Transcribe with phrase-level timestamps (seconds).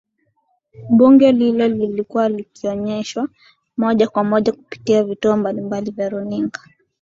[0.89, 3.27] Bunge lile lilikuwa likioneshwa
[3.77, 6.59] moja kwa moja kupitia vituo mbalimbali vya runinga